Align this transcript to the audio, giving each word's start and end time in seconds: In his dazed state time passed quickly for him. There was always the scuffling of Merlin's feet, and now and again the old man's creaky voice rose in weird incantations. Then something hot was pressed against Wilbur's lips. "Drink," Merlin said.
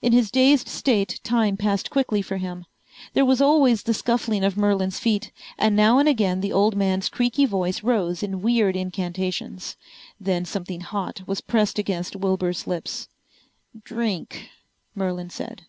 In 0.00 0.12
his 0.12 0.30
dazed 0.30 0.68
state 0.68 1.18
time 1.24 1.56
passed 1.56 1.90
quickly 1.90 2.22
for 2.22 2.36
him. 2.36 2.66
There 3.14 3.24
was 3.24 3.40
always 3.40 3.82
the 3.82 3.94
scuffling 3.94 4.44
of 4.44 4.56
Merlin's 4.56 5.00
feet, 5.00 5.32
and 5.58 5.74
now 5.74 5.98
and 5.98 6.08
again 6.08 6.40
the 6.40 6.52
old 6.52 6.76
man's 6.76 7.08
creaky 7.08 7.46
voice 7.46 7.82
rose 7.82 8.22
in 8.22 8.42
weird 8.42 8.76
incantations. 8.76 9.76
Then 10.20 10.44
something 10.44 10.82
hot 10.82 11.22
was 11.26 11.40
pressed 11.40 11.80
against 11.80 12.14
Wilbur's 12.14 12.68
lips. 12.68 13.08
"Drink," 13.82 14.50
Merlin 14.94 15.30
said. 15.30 15.62